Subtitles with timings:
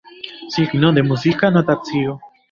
[0.53, 2.17] Signo de muzika notacio.